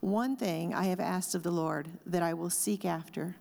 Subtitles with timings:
[0.00, 3.36] One thing I have asked of the Lord that I will seek after,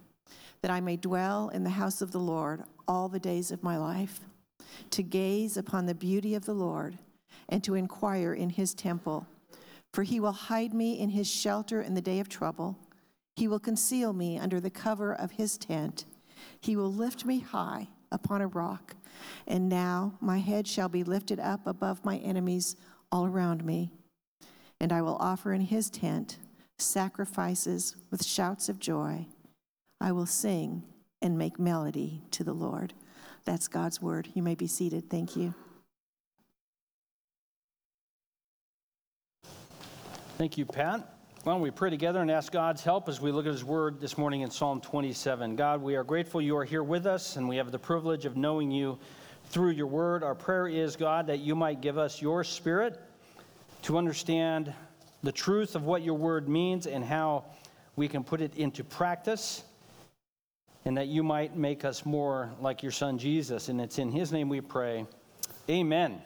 [0.62, 3.78] that I may dwell in the house of the Lord all the days of my
[3.78, 4.22] life,
[4.92, 6.98] to gaze upon the beauty of the Lord
[7.50, 9.28] and to inquire in his temple.
[9.94, 12.78] For he will hide me in his shelter in the day of trouble.
[13.36, 16.06] He will conceal me under the cover of his tent.
[16.60, 18.96] He will lift me high upon a rock.
[19.48, 22.76] And now my head shall be lifted up above my enemies
[23.12, 23.92] all around me.
[24.80, 26.38] And I will offer in his tent
[26.84, 29.26] sacrifices with shouts of joy.
[30.00, 30.84] I will sing
[31.22, 32.94] and make melody to the Lord.
[33.46, 34.30] That's God's word.
[34.34, 35.10] You may be seated.
[35.10, 35.54] Thank you.
[40.38, 41.14] Thank you, Pat.
[41.44, 44.00] Why don't we pray together and ask God's help as we look at His Word
[44.00, 45.58] this morning in Psalm 27?
[45.58, 48.38] God, we are grateful you are here with us, and we have the privilege of
[48.38, 48.98] knowing you
[49.46, 50.24] through your Word.
[50.24, 53.00] Our prayer is, God, that you might give us your Spirit
[53.84, 54.74] to understand
[55.24, 57.46] the truth of what your Word means and how
[57.96, 59.64] we can put it into practice,
[60.86, 63.70] and that you might make us more like your Son Jesus.
[63.70, 65.06] And it's in His name we pray.
[65.70, 66.22] Amen.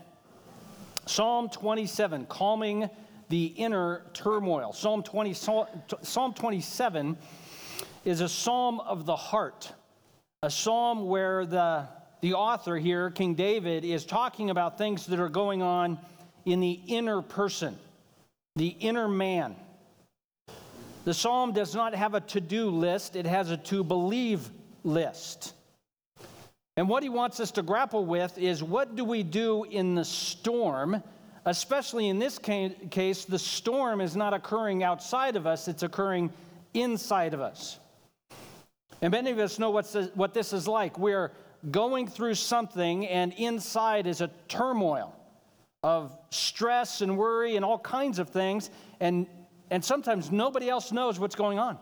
[1.06, 2.90] Psalm 27, calming
[3.30, 4.74] the inner turmoil.
[4.74, 7.18] Psalm, 20, Psalm 27
[8.06, 9.72] is a psalm of the heart,
[10.44, 11.88] a psalm where the,
[12.22, 16.00] the author here, King David, is talking about things that are going on
[16.46, 17.78] in the inner person,
[18.58, 19.56] the inner man.
[21.06, 24.50] The psalm does not have a to do list, it has a to believe
[24.84, 25.54] list.
[26.76, 30.04] And what he wants us to grapple with is what do we do in the
[30.04, 31.02] storm?
[31.46, 36.32] Especially in this case, the storm is not occurring outside of us, it's occurring
[36.74, 37.80] inside of us.
[39.02, 41.00] And many of us know what's what this is like.
[41.00, 41.32] We're
[41.72, 45.16] going through something, and inside is a turmoil
[45.84, 49.28] of stress and worry and all kinds of things, and,
[49.70, 51.78] and sometimes nobody else knows what's going on.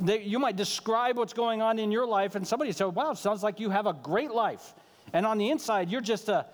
[0.00, 3.42] They, you might describe what's going on in your life, and somebody said, Wow, sounds
[3.42, 4.74] like you have a great life.
[5.12, 6.46] And on the inside, you're just a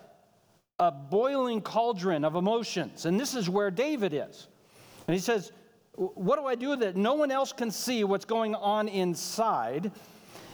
[0.79, 3.05] a boiling cauldron of emotions.
[3.05, 4.47] And this is where David is.
[5.07, 5.53] And he says,
[5.95, 9.91] What do I do that no one else can see what's going on inside?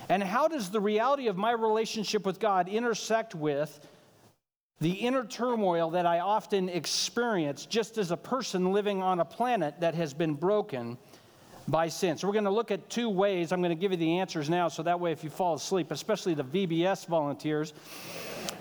[0.08, 3.87] And how does the reality of my relationship with God intersect with
[4.80, 9.80] the inner turmoil that I often experience just as a person living on a planet
[9.80, 10.98] that has been broken
[11.68, 12.18] by sin?
[12.18, 13.52] So, we're going to look at two ways.
[13.52, 15.90] I'm going to give you the answers now, so that way, if you fall asleep,
[15.90, 17.72] especially the VBS volunteers,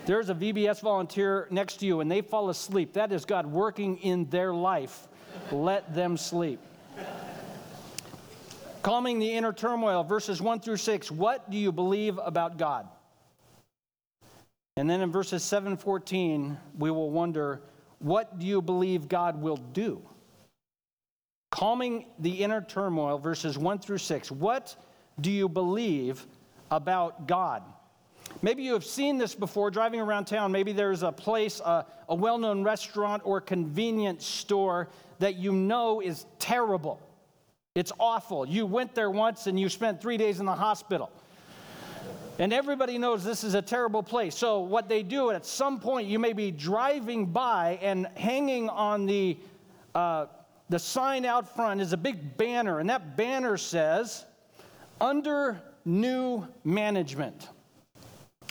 [0.06, 2.92] there's a VBS volunteer next to you and they fall asleep.
[2.92, 5.08] That is God working in their life.
[5.50, 6.60] Let them sleep.
[8.82, 11.10] Calming the inner turmoil, verses 1 through 6.
[11.10, 12.86] What do you believe about God?
[14.76, 17.60] And then in verses 7 14, we will wonder,
[18.00, 20.02] what do you believe God will do?
[21.50, 24.32] Calming the inner turmoil, verses 1 through 6.
[24.32, 24.74] What
[25.20, 26.26] do you believe
[26.72, 27.62] about God?
[28.42, 30.50] Maybe you have seen this before driving around town.
[30.50, 34.88] Maybe there's a place, a, a well known restaurant or convenience store
[35.20, 37.00] that you know is terrible.
[37.76, 38.46] It's awful.
[38.46, 41.10] You went there once and you spent three days in the hospital.
[42.38, 44.34] And everybody knows this is a terrible place.
[44.34, 49.06] So, what they do at some point, you may be driving by and hanging on
[49.06, 49.38] the,
[49.94, 50.26] uh,
[50.68, 54.24] the sign out front is a big banner, and that banner says,
[55.00, 57.48] Under new management.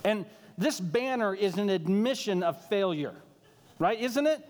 [0.06, 0.26] And
[0.58, 3.16] this banner is an admission of failure,
[3.80, 4.00] right?
[4.00, 4.50] Isn't it?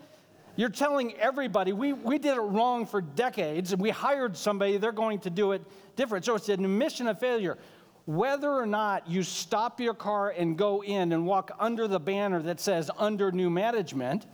[0.56, 4.92] You're telling everybody we, we did it wrong for decades and we hired somebody, they're
[4.92, 5.62] going to do it
[5.96, 6.24] different.
[6.24, 7.58] So it's an admission of failure.
[8.06, 12.42] Whether or not you stop your car and go in and walk under the banner
[12.42, 14.26] that says under new management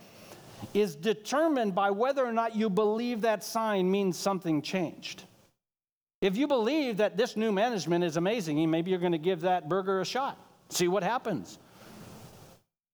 [0.73, 5.23] is determined by whether or not you believe that sign means something changed.
[6.21, 9.69] If you believe that this new management is amazing, maybe you're going to give that
[9.69, 10.37] burger a shot
[10.73, 11.59] see what happens.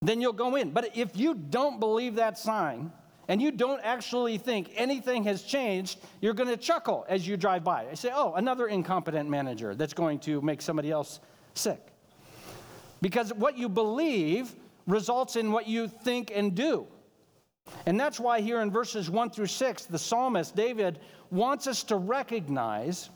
[0.01, 0.71] Then you'll go in.
[0.71, 2.91] But if you don't believe that sign,
[3.27, 7.63] and you don't actually think anything has changed, you're going to chuckle as you drive
[7.63, 7.87] by.
[7.89, 11.19] I say, oh, another incompetent manager that's going to make somebody else
[11.53, 11.81] sick.
[13.01, 14.55] Because what you believe
[14.87, 16.87] results in what you think and do.
[17.85, 21.97] And that's why here in verses 1 through 6, the psalmist David wants us to
[21.97, 23.09] recognize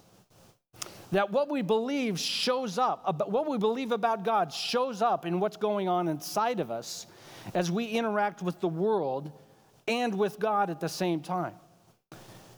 [1.13, 5.57] that what we believe shows up, what we believe about God shows up in what's
[5.57, 7.07] going on inside of us
[7.53, 9.31] as we interact with the world
[9.87, 11.53] and with God at the same time.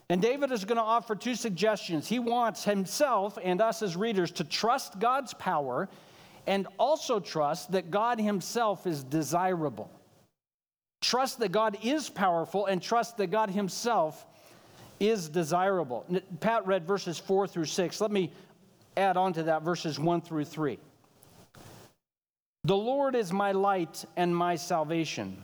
[0.09, 2.07] And David is going to offer two suggestions.
[2.07, 5.89] He wants himself and us as readers to trust God's power
[6.45, 9.89] and also trust that God himself is desirable.
[11.01, 14.25] Trust that God is powerful and trust that God himself
[14.99, 16.05] is desirable.
[16.39, 18.01] Pat read verses 4 through 6.
[18.01, 18.31] Let me
[18.95, 20.79] add on to that verses 1 through 3.
[22.65, 25.43] The Lord is my light and my salvation.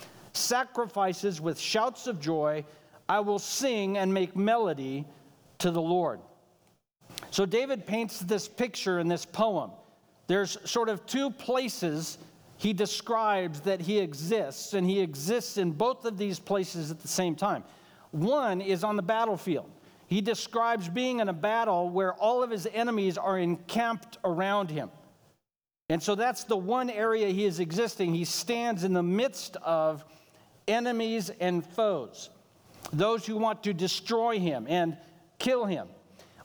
[0.33, 2.65] sacrifices with shouts of joy.
[3.09, 5.05] I will sing and make melody
[5.59, 6.19] to the Lord.
[7.29, 9.71] So David paints this picture in this poem.
[10.27, 12.17] There's sort of two places
[12.57, 17.07] he describes that he exists, and he exists in both of these places at the
[17.07, 17.63] same time.
[18.11, 19.69] One is on the battlefield.
[20.07, 24.91] He describes being in a battle where all of his enemies are encamped around him.
[25.89, 28.13] And so that's the one area he is existing.
[28.13, 30.05] He stands in the midst of
[30.71, 32.29] enemies and foes
[32.93, 34.97] those who want to destroy him and
[35.39, 35.87] kill him.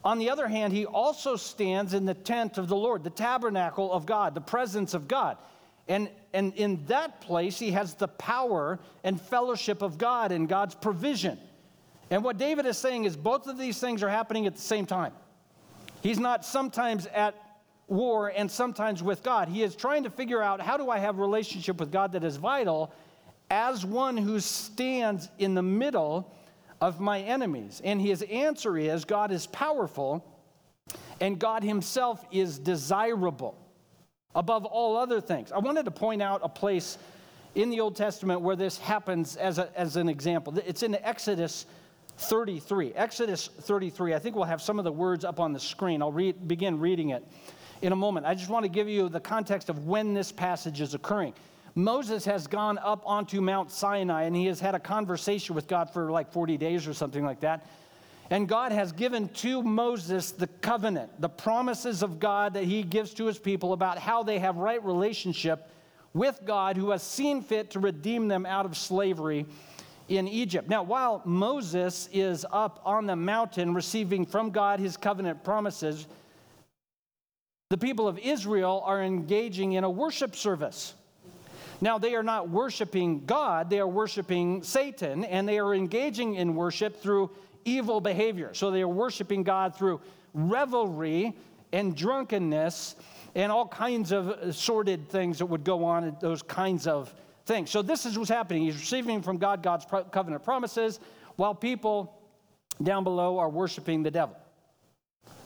[0.04, 3.92] On the other hand, he also stands in the tent of the Lord, the tabernacle
[3.92, 5.36] of God, the presence of God.
[5.88, 10.74] And, and in that place, he has the power and fellowship of God and God's
[10.74, 11.38] provision.
[12.10, 14.86] And what David is saying is both of these things are happening at the same
[14.86, 15.12] time.
[16.02, 17.34] He's not sometimes at
[17.88, 19.48] war and sometimes with God.
[19.48, 22.36] He is trying to figure out how do I have relationship with God that is
[22.36, 22.92] vital
[23.50, 26.32] as one who stands in the middle
[26.80, 27.80] of my enemies.
[27.84, 30.24] And his answer is God is powerful
[31.20, 33.56] and God himself is desirable
[34.34, 35.50] above all other things.
[35.52, 36.98] I wanted to point out a place
[37.54, 40.56] in the Old Testament where this happens as, a, as an example.
[40.66, 41.64] It's in Exodus
[42.18, 42.92] 33.
[42.94, 44.14] Exodus 33.
[44.14, 46.02] I think we'll have some of the words up on the screen.
[46.02, 47.24] I'll read, begin reading it
[47.80, 48.26] in a moment.
[48.26, 51.32] I just want to give you the context of when this passage is occurring.
[51.76, 55.90] Moses has gone up onto Mount Sinai and he has had a conversation with God
[55.92, 57.66] for like 40 days or something like that.
[58.30, 63.12] And God has given to Moses the covenant, the promises of God that he gives
[63.14, 65.70] to his people about how they have right relationship
[66.14, 69.44] with God who has seen fit to redeem them out of slavery
[70.08, 70.70] in Egypt.
[70.70, 76.06] Now, while Moses is up on the mountain receiving from God his covenant promises,
[77.68, 80.94] the people of Israel are engaging in a worship service.
[81.80, 86.54] Now, they are not worshiping God, they are worshiping Satan, and they are engaging in
[86.54, 87.30] worship through
[87.64, 88.54] evil behavior.
[88.54, 90.00] So they are worshiping God through
[90.32, 91.34] revelry
[91.72, 92.96] and drunkenness
[93.34, 97.12] and all kinds of sordid things that would go on, those kinds of
[97.44, 97.70] things.
[97.70, 98.62] So this is what's happening.
[98.62, 101.00] He's receiving from God God's covenant promises,
[101.36, 102.18] while people
[102.82, 104.36] down below are worshiping the devil.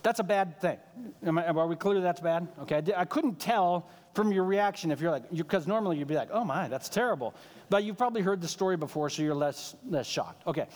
[0.02, 0.78] That's a bad thing.
[1.26, 2.48] I, are we clear that's bad?
[2.62, 6.30] Okay, I couldn't tell from your reaction if you're like, because normally you'd be like,
[6.32, 7.34] oh my, that's terrible.
[7.68, 10.46] But you've probably heard the story before, so you're less, less shocked.
[10.46, 10.66] Okay.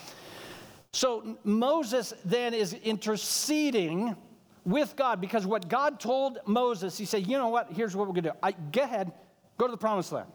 [0.92, 4.14] So Moses then is interceding
[4.64, 8.14] with God because what God told Moses, he said, you know what, here's what we're
[8.14, 8.36] going to do.
[8.42, 9.12] I, go ahead,
[9.58, 10.28] go to the promised land.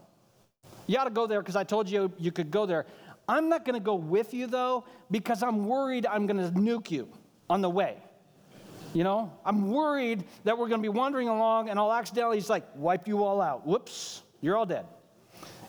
[0.86, 2.86] You ought to go there because I told you you could go there.
[3.28, 6.90] I'm not going to go with you though because I'm worried I'm going to nuke
[6.90, 7.08] you
[7.48, 7.96] on the way.
[8.92, 12.50] You know, I'm worried that we're going to be wandering along and I'll accidentally, he's
[12.50, 13.66] like, wipe you all out.
[13.66, 14.86] Whoops, you're all dead.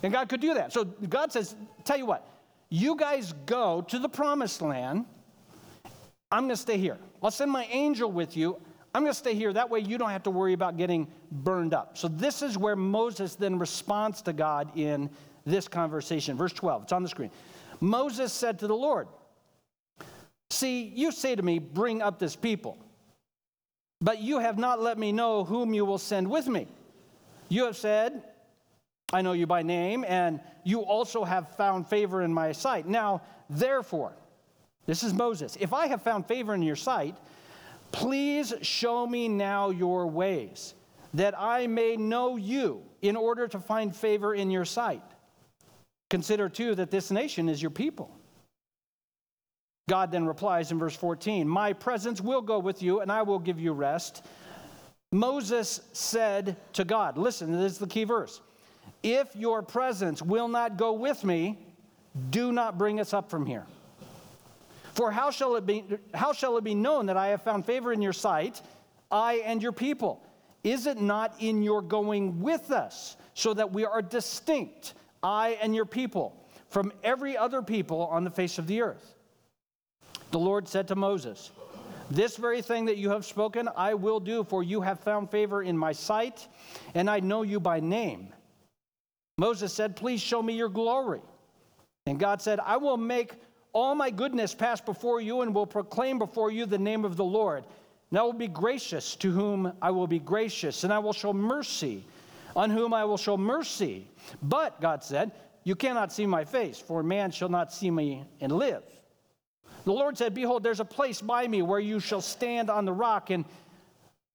[0.03, 0.73] And God could do that.
[0.73, 2.27] So God says, tell you what,
[2.69, 5.05] you guys go to the promised land.
[6.31, 6.97] I'm going to stay here.
[7.21, 8.59] I'll send my angel with you.
[8.95, 9.53] I'm going to stay here.
[9.53, 11.97] That way you don't have to worry about getting burned up.
[11.97, 15.09] So this is where Moses then responds to God in
[15.45, 16.35] this conversation.
[16.35, 17.31] Verse 12, it's on the screen.
[17.79, 19.07] Moses said to the Lord,
[20.51, 22.77] See, you say to me, bring up this people.
[24.01, 26.67] But you have not let me know whom you will send with me.
[27.49, 28.23] You have said,
[29.13, 32.87] I know you by name, and you also have found favor in my sight.
[32.87, 34.13] Now, therefore,
[34.85, 35.57] this is Moses.
[35.59, 37.15] If I have found favor in your sight,
[37.91, 40.73] please show me now your ways,
[41.13, 45.03] that I may know you in order to find favor in your sight.
[46.09, 48.17] Consider too that this nation is your people.
[49.89, 53.39] God then replies in verse 14, My presence will go with you, and I will
[53.39, 54.25] give you rest.
[55.11, 58.41] Moses said to God, Listen, this is the key verse.
[59.03, 61.59] If your presence will not go with me,
[62.29, 63.65] do not bring us up from here.
[64.93, 65.83] For how shall it be,
[66.13, 68.61] how shall it be known that I have found favor in your sight,
[69.09, 70.23] I and your people?
[70.63, 75.73] Is it not in your going with us, so that we are distinct, I and
[75.73, 76.35] your people,
[76.69, 79.15] from every other people on the face of the earth?
[80.31, 81.51] The Lord said to Moses,
[82.09, 85.61] This very thing that you have spoken, I will do, for you have found favor
[85.61, 86.47] in my sight,
[86.95, 88.29] and I know you by name.
[89.37, 91.21] Moses said, Please show me your glory.
[92.05, 93.33] And God said, I will make
[93.73, 97.25] all my goodness pass before you and will proclaim before you the name of the
[97.25, 97.65] Lord.
[98.09, 101.33] And I will be gracious to whom I will be gracious, and I will show
[101.33, 102.05] mercy
[102.55, 104.07] on whom I will show mercy.
[104.41, 105.31] But, God said,
[105.65, 108.83] You cannot see my face, for man shall not see me and live.
[109.83, 112.93] The Lord said, Behold, there's a place by me where you shall stand on the
[112.93, 113.45] rock, and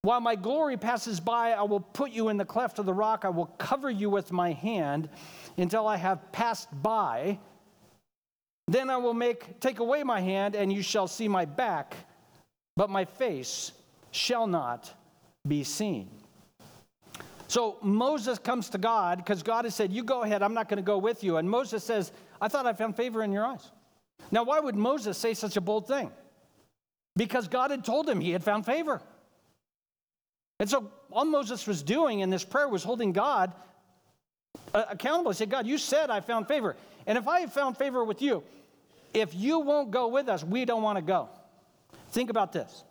[0.02, 3.24] while my glory passes by, I will put you in the cleft of the rock.
[3.24, 5.08] I will cover you with my hand
[5.56, 7.38] until I have passed by.
[8.68, 11.96] Then I will make take away my hand, and you shall see my back,
[12.76, 13.72] but my face
[14.12, 14.92] shall not
[15.46, 16.08] be seen.
[17.48, 20.78] So Moses comes to God because God has said, You go ahead, I'm not going
[20.78, 21.36] to go with you.
[21.36, 23.70] And Moses says, I thought I found favor in your eyes.
[24.30, 26.10] Now, why would Moses say such a bold thing?
[27.16, 29.00] Because God had told him he had found favor.
[30.58, 33.52] And so all Moses was doing in this prayer was holding God
[34.74, 35.30] uh, accountable.
[35.30, 36.76] He said, God, you said I found favor.
[37.06, 38.42] And if I have found favor with you,
[39.14, 41.28] if you won't go with us, we don't want to go.
[42.10, 42.84] Think about this.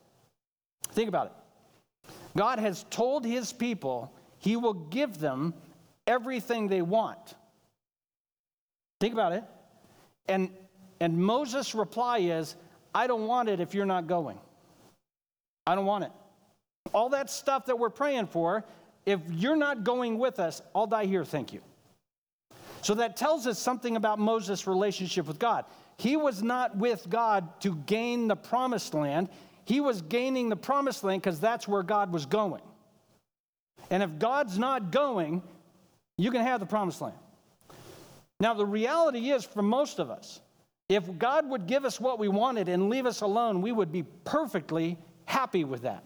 [0.90, 2.12] Think about it.
[2.38, 5.54] God has told his people he will give them
[6.06, 7.36] everything they want.
[9.00, 9.44] Think about it.
[10.28, 10.50] And,
[11.00, 12.56] and Moses' reply is,
[12.94, 14.38] I don't want it if you're not going.
[15.68, 16.12] I don't want it.
[16.94, 18.64] All that stuff that we're praying for,
[19.06, 21.62] if you're not going with us, I'll die here, thank you.
[22.82, 25.66] So that tells us something about Moses' relationship with God.
[25.98, 29.30] He was not with God to gain the promised land,
[29.66, 32.62] he was gaining the promised land because that's where God was going.
[33.90, 35.42] And if God's not going,
[36.18, 37.18] you can have the promised land.
[38.40, 40.40] Now, the reality is for most of us,
[40.88, 44.04] if God would give us what we wanted and leave us alone, we would be
[44.24, 46.04] perfectly happy with that.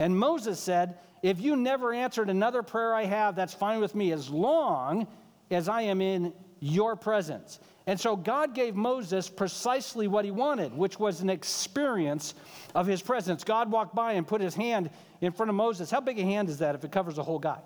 [0.00, 4.12] And Moses said, If you never answered another prayer I have, that's fine with me
[4.12, 5.06] as long
[5.50, 7.58] as I am in your presence.
[7.86, 12.34] And so God gave Moses precisely what he wanted, which was an experience
[12.74, 13.44] of his presence.
[13.44, 14.90] God walked by and put his hand
[15.20, 15.90] in front of Moses.
[15.90, 17.58] How big a hand is that if it covers a whole guy?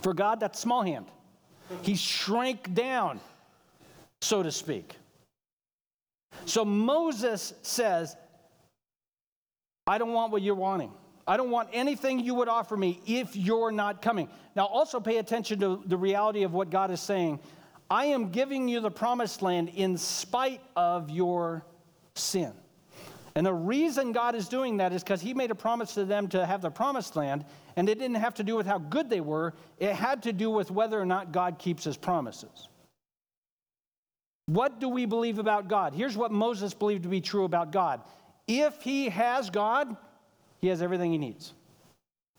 [0.00, 1.06] For God, that's small hand.
[1.82, 3.20] He shrank down,
[4.20, 4.96] so to speak.
[6.44, 8.16] So Moses says,
[9.86, 10.92] I don't want what you're wanting.
[11.26, 14.28] I don't want anything you would offer me if you're not coming.
[14.56, 17.40] Now, also pay attention to the reality of what God is saying.
[17.90, 21.64] I am giving you the promised land in spite of your
[22.14, 22.52] sin.
[23.34, 26.28] And the reason God is doing that is because He made a promise to them
[26.28, 27.44] to have the promised land,
[27.76, 30.50] and it didn't have to do with how good they were, it had to do
[30.50, 32.68] with whether or not God keeps His promises.
[34.52, 35.94] What do we believe about God?
[35.94, 38.02] Here's what Moses believed to be true about God.
[38.46, 39.96] If he has God,
[40.60, 41.54] he has everything he needs.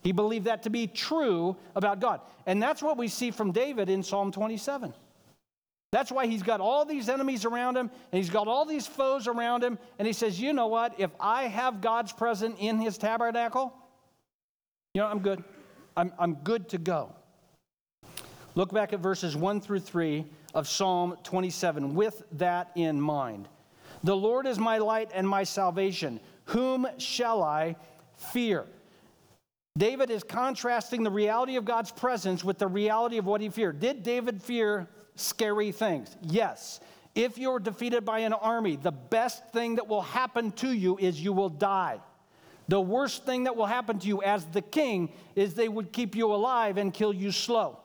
[0.04, 2.22] He believed that to be true about God.
[2.46, 4.94] And that's what we see from David in Psalm 27.
[5.92, 9.28] That's why he's got all these enemies around him and he's got all these foes
[9.28, 9.80] around him.
[9.98, 10.94] And he says, You know what?
[11.00, 13.74] If I have God's presence in his tabernacle,
[14.94, 15.44] you know, I'm good.
[15.98, 17.16] I'm, I'm good to go.
[18.54, 23.48] Look back at verses 1 through 3 of Psalm 27 with that in mind.
[24.04, 26.20] The Lord is my light and my salvation.
[26.46, 27.76] Whom shall I
[28.16, 28.66] fear.
[29.78, 33.80] David is contrasting the reality of God's presence with the reality of what he feared.
[33.80, 36.16] Did David fear scary things?
[36.22, 36.80] Yes.
[37.16, 41.22] If you're defeated by an army, the best thing that will happen to you is
[41.22, 42.00] you will die.
[42.68, 46.16] The worst thing that will happen to you as the king is they would keep
[46.16, 47.80] you alive and kill you slow.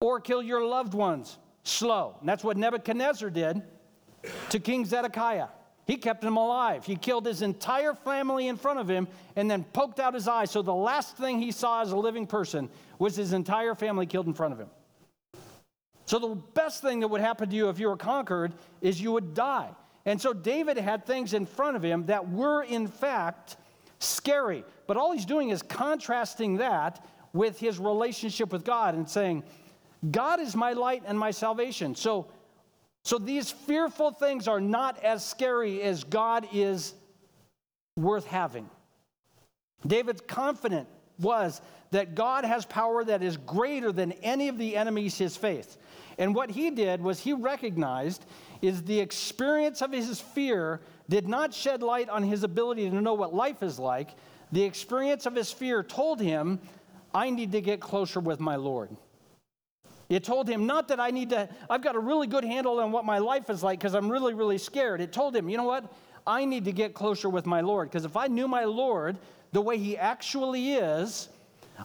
[0.00, 2.16] Or kill your loved ones slow.
[2.20, 3.62] And that's what Nebuchadnezzar did
[4.50, 5.48] to King Zedekiah.
[5.86, 6.84] He kept him alive.
[6.84, 10.44] He killed his entire family in front of him and then poked out his eye.
[10.44, 14.26] So the last thing he saw as a living person was his entire family killed
[14.26, 14.68] in front of him.
[16.04, 18.52] So the best thing that would happen to you if you were conquered
[18.82, 19.70] is you would die.
[20.04, 23.56] And so David had things in front of him that were, in fact,
[23.98, 24.64] scary.
[24.86, 29.42] But all he's doing is contrasting that with his relationship with God and saying,
[30.10, 31.94] God is my light and my salvation.
[31.94, 32.28] So
[33.04, 36.94] So these fearful things are not as scary as God is
[37.96, 38.68] worth having.
[39.86, 40.88] David's confident
[41.18, 45.78] was that God has power that is greater than any of the enemies his faith.
[46.18, 48.26] And what he did was he recognized
[48.60, 53.14] is the experience of his fear did not shed light on his ability to know
[53.14, 54.10] what life is like.
[54.52, 56.60] The experience of his fear told him,
[57.14, 58.90] I need to get closer with my Lord.
[60.08, 62.92] It told him not that I need to, I've got a really good handle on
[62.92, 65.00] what my life is like because I'm really, really scared.
[65.00, 65.92] It told him, you know what?
[66.26, 69.18] I need to get closer with my Lord because if I knew my Lord
[69.52, 71.28] the way he actually is,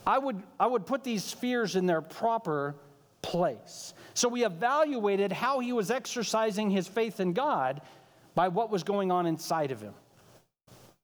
[0.06, 2.76] I would, I would put these fears in their proper
[3.22, 3.94] place.
[4.14, 7.82] So we evaluated how he was exercising his faith in God
[8.36, 9.94] by what was going on inside of him.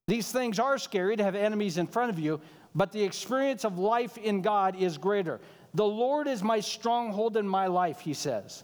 [0.08, 2.42] These things are scary to have enemies in front of you,
[2.76, 5.40] but the experience of life in God is greater.
[5.74, 8.64] The Lord is my stronghold in my life, he says.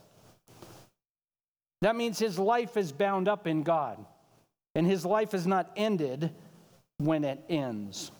[1.81, 4.03] That means his life is bound up in God,
[4.73, 6.31] and his life is not ended
[6.97, 8.11] when it ends.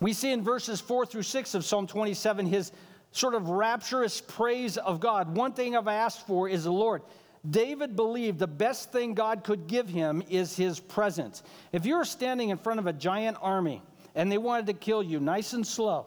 [0.00, 2.72] We see in verses 4 through 6 of Psalm 27 his
[3.12, 5.34] sort of rapturous praise of God.
[5.34, 7.02] One thing I've asked for is the Lord.
[7.48, 11.42] David believed the best thing God could give him is his presence.
[11.72, 13.82] If you were standing in front of a giant army
[14.14, 16.06] and they wanted to kill you nice and slow,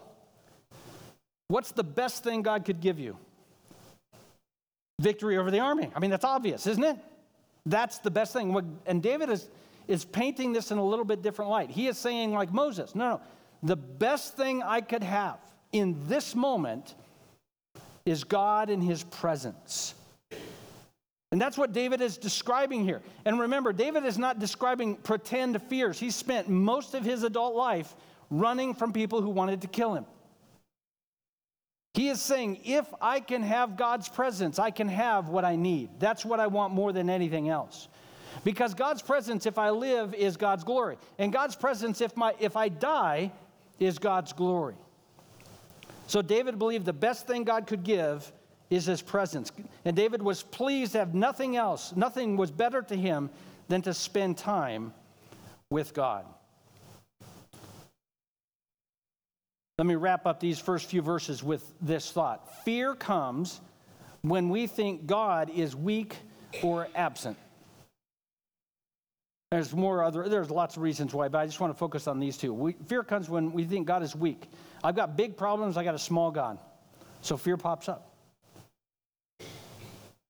[1.50, 3.16] What's the best thing God could give you?
[5.00, 5.90] Victory over the army.
[5.96, 6.96] I mean, that's obvious, isn't it?
[7.66, 8.78] That's the best thing.
[8.86, 9.48] And David is,
[9.88, 11.68] is painting this in a little bit different light.
[11.68, 13.20] He is saying, like Moses, no, no,
[13.64, 15.38] the best thing I could have
[15.72, 16.94] in this moment
[18.06, 19.96] is God in his presence.
[21.32, 23.02] And that's what David is describing here.
[23.24, 25.98] And remember, David is not describing pretend fears.
[25.98, 27.96] He spent most of his adult life
[28.30, 30.06] running from people who wanted to kill him.
[31.94, 35.90] He is saying, if I can have God's presence, I can have what I need.
[35.98, 37.88] That's what I want more than anything else.
[38.44, 40.96] Because God's presence, if I live, is God's glory.
[41.18, 43.32] And God's presence, if, my, if I die,
[43.80, 44.76] is God's glory.
[46.06, 48.30] So David believed the best thing God could give
[48.68, 49.50] is his presence.
[49.84, 53.30] And David was pleased to have nothing else, nothing was better to him
[53.68, 54.92] than to spend time
[55.70, 56.24] with God.
[59.80, 63.62] Let me wrap up these first few verses with this thought Fear comes
[64.20, 66.16] when we think God is weak
[66.62, 67.38] or absent.
[69.50, 72.20] There's more other, there's lots of reasons why, but I just want to focus on
[72.20, 72.52] these two.
[72.52, 74.50] We, fear comes when we think God is weak.
[74.84, 76.58] I've got big problems, I got a small God.
[77.22, 78.14] So fear pops up.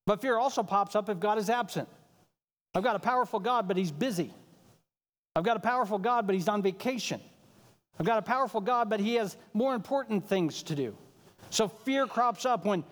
[0.05, 1.89] But fear also pops up if God is absent.
[2.73, 4.33] I've got a powerful God, but he's busy.
[5.35, 7.19] I've got a powerful God, but he's on vacation.
[7.99, 10.95] I've got a powerful God, but He has more important things to do.
[11.49, 12.83] So fear crops up when,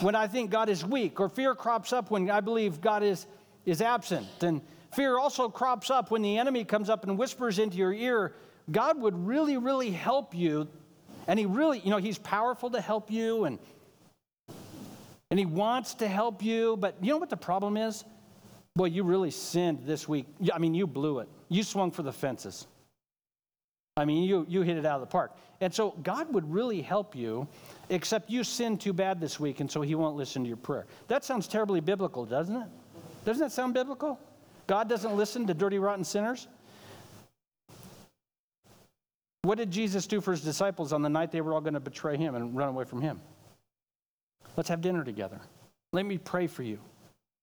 [0.00, 3.26] when I think God is weak, or fear crops up when I believe God is,
[3.64, 4.26] is absent.
[4.42, 4.60] And
[4.94, 8.34] fear also crops up when the enemy comes up and whispers into your ear,
[8.70, 10.68] God would really, really help you.
[11.26, 13.58] And He really, you know, He's powerful to help you and
[15.30, 18.04] and he wants to help you, but you know what the problem is?
[18.74, 20.26] Boy, you really sinned this week.
[20.52, 21.28] I mean, you blew it.
[21.48, 22.66] You swung for the fences.
[23.98, 25.36] I mean, you, you hit it out of the park.
[25.60, 27.48] And so God would really help you,
[27.90, 30.86] except you sinned too bad this week, and so He won't listen to your prayer.
[31.08, 32.68] That sounds terribly biblical, doesn't it?
[33.24, 34.20] Doesn't that sound biblical?
[34.68, 36.46] God doesn't listen to dirty, rotten sinners?
[39.42, 41.80] What did Jesus do for his disciples on the night they were all going to
[41.80, 43.20] betray him and run away from him?
[44.56, 45.40] Let's have dinner together.
[45.92, 46.78] Let me pray for you.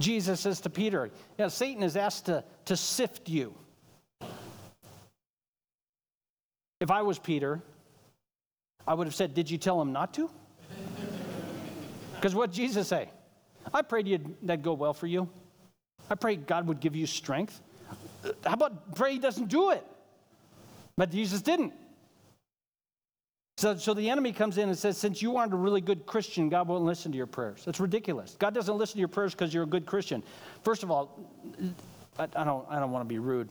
[0.01, 3.53] Jesus says to Peter, yeah, Satan is asked to, to sift you.
[6.79, 7.61] If I was Peter,
[8.87, 10.29] I would have said, Did you tell him not to?
[12.15, 13.09] Because what Jesus say?
[13.71, 15.29] I prayed you'd, that'd go well for you.
[16.09, 17.61] I pray God would give you strength.
[18.43, 19.85] How about pray he doesn't do it?
[20.97, 21.73] But Jesus didn't.
[23.57, 26.49] So, so the enemy comes in and says, Since you aren't a really good Christian,
[26.49, 27.63] God won't listen to your prayers.
[27.65, 28.35] That's ridiculous.
[28.37, 30.23] God doesn't listen to your prayers because you're a good Christian.
[30.63, 31.19] First of all,
[32.19, 33.49] I, I, don't, I don't want to be rude.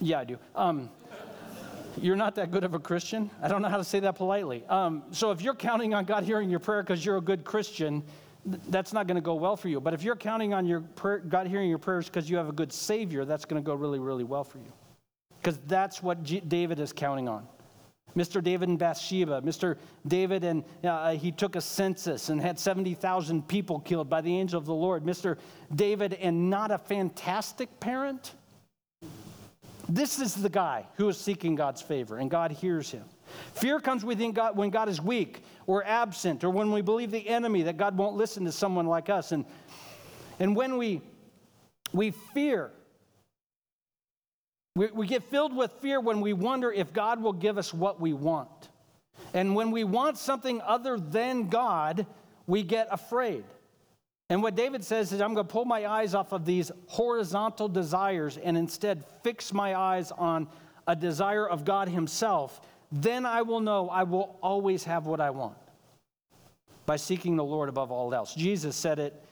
[0.00, 0.38] Yeah, I do.
[0.54, 0.90] Um,
[2.02, 3.30] you're not that good of a Christian.
[3.42, 4.64] I don't know how to say that politely.
[4.68, 8.02] Um, so if you're counting on God hearing your prayer because you're a good Christian,
[8.44, 9.80] that's not going to go well for you.
[9.80, 12.52] But if you're counting on your prayer, God hearing your prayers because you have a
[12.52, 14.72] good Savior, that's going to go really, really well for you.
[15.40, 17.46] Because that's what G- David is counting on.
[18.16, 18.42] Mr.
[18.42, 19.76] David and Bathsheba, Mr.
[20.06, 24.58] David and uh, he took a census and had 70,000 people killed by the angel
[24.58, 25.04] of the Lord.
[25.04, 25.36] Mr.
[25.74, 28.34] David and not a fantastic parent,
[29.88, 33.04] This is the guy who is seeking God's favor, and God hears him.
[33.54, 37.26] Fear comes within God when God is weak or absent, or when we believe the
[37.26, 39.32] enemy that God won't listen to someone like us.
[39.32, 39.46] And,
[40.38, 41.00] and when we,
[41.92, 42.70] we fear,
[44.76, 47.98] we, we get filled with fear when we wonder if God will give us what
[47.98, 48.68] we want.
[49.32, 52.06] And when we want something other than God,
[52.46, 53.44] we get afraid.
[54.30, 57.68] And what David says is, I'm going to pull my eyes off of these horizontal
[57.68, 60.48] desires and instead fix my eyes on
[60.86, 62.60] a desire of God Himself.
[62.92, 65.56] Then I will know I will always have what I want
[66.84, 68.34] by seeking the Lord above all else.
[68.34, 69.22] Jesus said it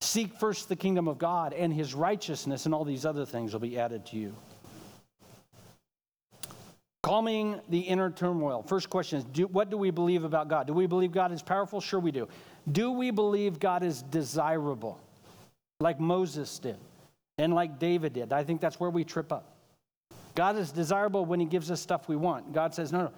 [0.00, 3.60] seek first the kingdom of God and His righteousness, and all these other things will
[3.60, 4.34] be added to you.
[7.02, 8.62] Calming the inner turmoil.
[8.62, 10.66] First question is do, what do we believe about God?
[10.66, 11.80] Do we believe God is powerful?
[11.80, 12.28] Sure, we do.
[12.70, 15.00] Do we believe God is desirable,
[15.80, 16.76] like Moses did
[17.38, 18.32] and like David did?
[18.32, 19.56] I think that's where we trip up.
[20.34, 22.52] God is desirable when He gives us stuff we want.
[22.52, 23.12] God says, no, no.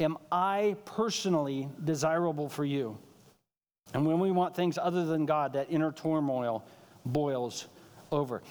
[0.00, 2.96] Am I personally desirable for you?
[3.94, 6.64] And when we want things other than God, that inner turmoil
[7.04, 7.66] boils
[8.12, 8.42] over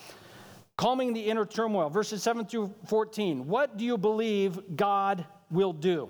[0.77, 1.89] calming the inner turmoil.
[1.89, 3.47] Verses 7 through 14.
[3.47, 6.09] What do you believe God will do?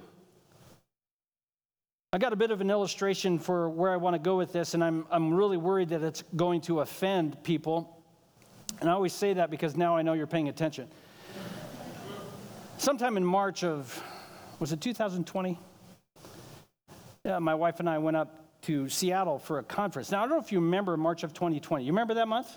[2.18, 4.74] I got a bit of an illustration for where I want to go with this,
[4.74, 8.04] and I'm, I'm really worried that it's going to offend people.
[8.82, 10.88] And I always say that because now I know you're paying attention.
[12.80, 14.04] Sometime in March of,
[14.58, 15.60] was it 2020?
[17.24, 20.10] Yeah, my wife and I went up to Seattle for a conference.
[20.10, 21.86] Now, I don't know if you remember March of 2020.
[21.86, 22.52] You remember that month?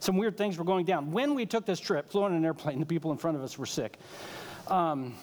[0.00, 1.12] some weird things were going down.
[1.12, 3.56] When we took this trip, flew on an airplane, the people in front of us
[3.56, 3.96] were sick.
[4.68, 5.14] Um,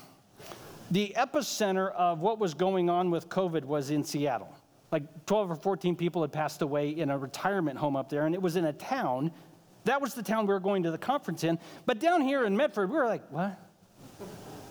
[0.91, 4.53] the epicenter of what was going on with COVID was in Seattle.
[4.91, 8.33] Like 12 or 14 people had passed away in a retirement home up there, and
[8.33, 9.31] it was in a town.
[9.83, 11.59] That was the town we were going to the conference in.
[11.85, 13.57] But down here in Medford, we were like, what?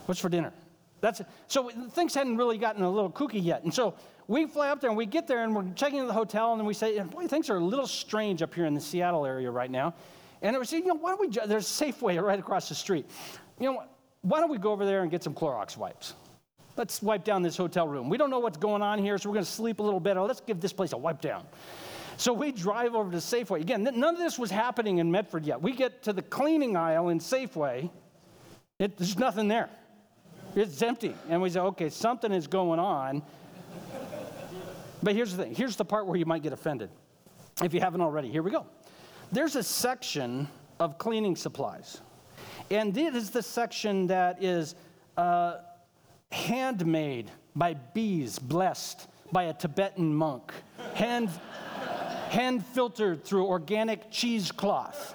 [0.07, 0.52] What's for dinner?
[1.00, 1.26] That's it.
[1.46, 3.62] so things hadn't really gotten a little kooky yet.
[3.64, 3.94] And so
[4.29, 6.66] we fly up there and we get there and we're checking into the hotel and
[6.66, 9.70] we say, boy, things are a little strange up here in the Seattle area right
[9.70, 9.94] now.
[10.42, 13.07] And we say, you know, why don't we, there's a Safeway right across the street.
[13.59, 13.83] You know,
[14.22, 16.14] why don't we go over there and get some Clorox wipes?
[16.76, 18.09] Let's wipe down this hotel room.
[18.09, 20.20] We don't know what's going on here, so we're going to sleep a little better.
[20.22, 21.46] Let's give this place a wipe down.
[22.18, 23.61] So we drive over to Safeway.
[23.61, 25.61] Again, none of this was happening in Medford yet.
[25.61, 27.90] We get to the cleaning aisle in Safeway,
[28.79, 29.70] it, there's nothing there.
[30.55, 31.14] It's empty.
[31.29, 33.22] And we say, okay, something is going on.
[35.02, 36.90] But here's the thing here's the part where you might get offended
[37.62, 38.31] if you haven't already.
[38.31, 38.66] Here we go.
[39.31, 40.48] There's a section
[40.81, 42.00] of cleaning supplies,
[42.71, 44.75] and this is the section that is
[45.16, 45.59] uh,
[46.33, 50.53] handmade by bees blessed by a Tibetan monk,
[50.95, 51.31] hand,
[52.29, 55.14] hand filtered through organic cheesecloth.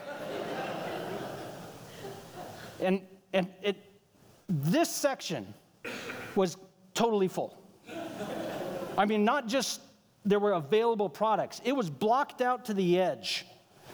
[2.80, 3.02] And,
[3.34, 3.78] and it,
[4.50, 5.54] this section
[6.36, 6.58] was
[6.94, 7.58] totally full.
[8.98, 9.82] I mean, not just
[10.26, 13.46] there were available products, it was blocked out to the edge.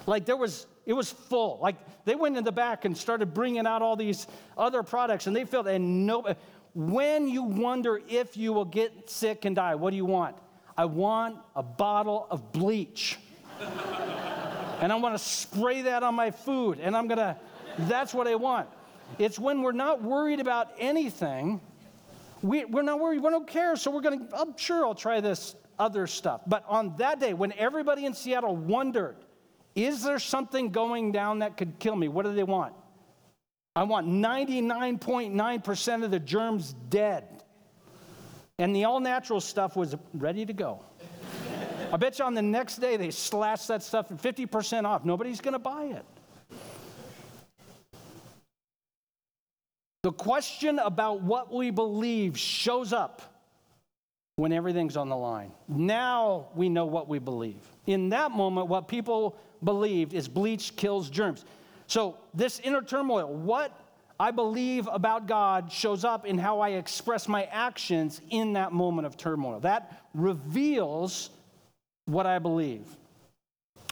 [0.05, 1.59] Like there was, it was full.
[1.61, 4.25] Like they went in the back and started bringing out all these
[4.57, 6.35] other products, and they felt, and no,
[6.73, 10.35] when you wonder if you will get sick and die, what do you want?
[10.75, 13.19] I want a bottle of bleach.
[14.79, 17.37] and I want to spray that on my food, and I'm going to,
[17.79, 18.67] that's what I want.
[19.19, 21.61] It's when we're not worried about anything
[22.41, 23.21] we, we're not worried.
[23.21, 23.75] We don't care.
[23.75, 26.41] So we're going to, I'm sure I'll try this other stuff.
[26.47, 29.15] But on that day, when everybody in Seattle wondered,
[29.77, 32.07] is there something going down that could kill me?
[32.07, 32.73] What do they want?
[33.75, 37.43] I want 99.9% of the germs dead.
[38.57, 40.83] And the all natural stuff was ready to go.
[41.93, 45.05] I bet you on the next day they slashed that stuff at 50% off.
[45.05, 46.05] Nobody's going to buy it.
[50.01, 53.21] The question about what we believe shows up
[54.37, 55.51] when everything's on the line.
[55.67, 57.61] Now we know what we believe.
[57.85, 61.45] In that moment, what people believed is bleach kills germs.
[61.87, 63.71] So, this inner turmoil, what
[64.19, 69.05] I believe about God shows up in how I express my actions in that moment
[69.05, 69.59] of turmoil.
[69.59, 71.29] That reveals
[72.05, 72.85] what I believe.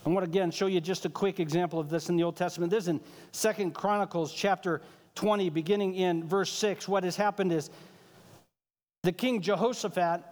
[0.05, 2.35] I want to again show you just a quick example of this in the Old
[2.35, 2.71] Testament.
[2.71, 3.01] This is in
[3.31, 4.81] Second Chronicles chapter
[5.15, 7.69] 20, beginning in verse 6, what has happened is
[9.03, 10.23] the king Jehoshaphat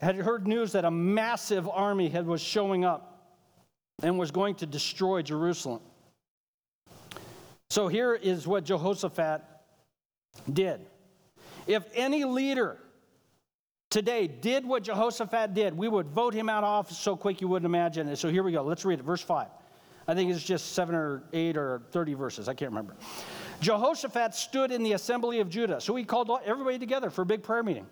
[0.00, 3.11] had heard news that a massive army had, was showing up
[4.02, 5.80] and was going to destroy Jerusalem.
[7.70, 9.42] So here is what Jehoshaphat
[10.52, 10.80] did.
[11.66, 12.78] If any leader
[13.90, 17.48] today did what Jehoshaphat did, we would vote him out of office so quick you
[17.48, 18.16] wouldn't imagine it.
[18.16, 18.62] So here we go.
[18.62, 19.04] Let's read it.
[19.04, 19.48] Verse 5.
[20.08, 22.48] I think it's just seven or eight or 30 verses.
[22.48, 22.96] I can't remember.
[23.60, 25.80] Jehoshaphat stood in the assembly of Judah.
[25.80, 27.86] So he called everybody together for a big prayer meeting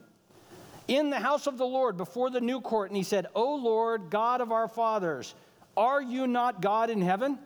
[0.88, 2.90] in the house of the Lord before the new court.
[2.90, 5.34] And he said, O Lord, God of our fathers,
[5.76, 7.38] are you not God in heaven?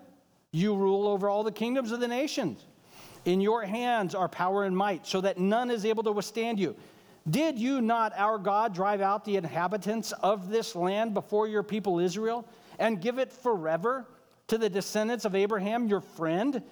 [0.52, 2.64] You rule over all the kingdoms of the nations.
[3.24, 6.76] In your hands are power and might, so that none is able to withstand you.
[7.28, 11.98] Did you not, our God, drive out the inhabitants of this land before your people
[11.98, 12.46] Israel
[12.78, 14.06] and give it forever
[14.48, 16.62] to the descendants of Abraham, your friend?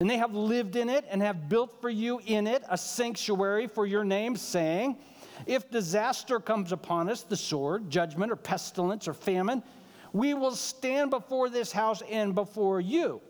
[0.00, 3.66] And they have lived in it and have built for you in it a sanctuary
[3.66, 4.96] for your name, saying,
[5.44, 9.64] If disaster comes upon us, the sword, judgment, or pestilence, or famine,
[10.12, 13.20] we will stand before this house and before you,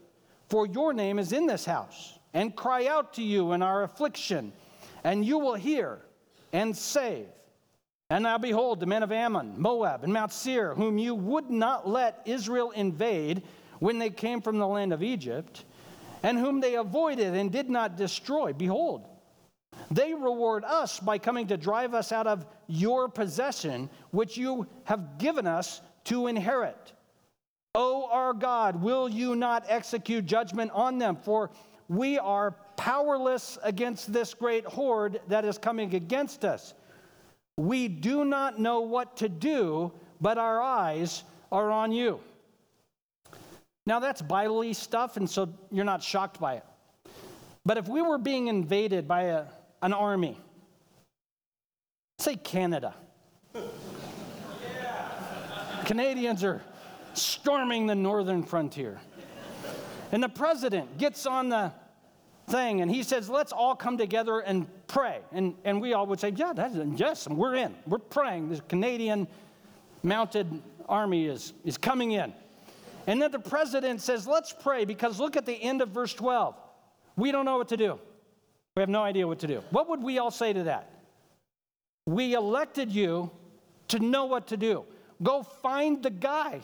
[0.49, 4.53] for your name is in this house, and cry out to you in our affliction,
[5.05, 6.01] and you will hear
[6.53, 7.27] and save.
[8.11, 11.87] And now behold, the men of Ammon, Moab, and Mount Seir, whom you would not
[11.87, 13.43] let Israel invade
[13.81, 15.65] when they came from the land of Egypt,
[16.23, 19.07] and whom they avoided and did not destroy, behold,
[19.91, 25.19] they reward us by coming to drive us out of your possession, which you have
[25.19, 26.93] given us to inherit.
[27.75, 31.17] O our God, will you not execute judgment on them?
[31.17, 31.51] For
[31.89, 36.75] we are powerless against this great horde that is coming against us.
[37.57, 42.21] We do not know what to do, but our eyes are on you.
[43.87, 46.65] Now, that's Bible stuff, and so you're not shocked by it.
[47.65, 49.45] But if we were being invaded by a,
[49.83, 50.39] an army,
[52.19, 52.95] say Canada,
[55.89, 56.61] Canadians are
[57.15, 59.01] storming the northern frontier.
[60.13, 61.73] And the president gets on the
[62.51, 65.21] thing and he says, Let's all come together and pray.
[65.33, 67.75] And, and we all would say, Yeah, that's, yes, we're in.
[67.87, 68.51] We're praying.
[68.51, 69.27] The Canadian
[70.03, 72.35] mounted army is, is coming in.
[73.07, 76.55] And then the president says, Let's pray because look at the end of verse 12.
[77.17, 77.99] We don't know what to do.
[78.77, 79.63] We have no idea what to do.
[79.71, 80.91] What would we all say to that?
[82.05, 83.31] We elected you
[83.89, 84.85] to know what to do.
[85.23, 86.61] Go find the guy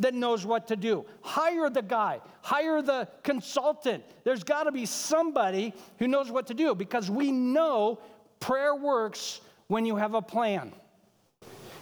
[0.00, 1.06] that knows what to do.
[1.22, 4.04] Hire the guy, hire the consultant.
[4.24, 7.98] There's got to be somebody who knows what to do because we know
[8.40, 10.72] prayer works when you have a plan.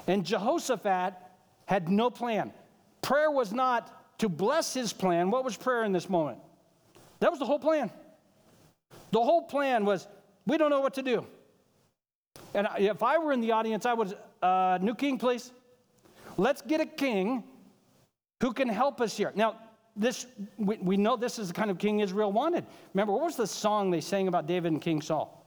[0.07, 1.15] And Jehoshaphat
[1.67, 2.53] had no plan.
[3.01, 5.31] Prayer was not to bless his plan.
[5.31, 6.39] What was prayer in this moment?
[7.21, 7.91] That was the whole plan.
[9.11, 10.07] The whole plan was
[10.47, 11.27] we don't know what to do.
[12.55, 15.53] And if I were in the audience, I would, uh, new king, please.
[16.37, 17.45] Let's get a king
[18.41, 19.33] who can help us here.
[19.35, 19.57] Now,
[19.95, 22.65] this we, we know this is the kind of king Israel wanted.
[22.95, 25.47] Remember, what was the song they sang about David and King Saul?